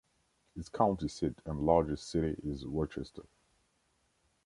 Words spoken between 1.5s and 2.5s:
largest city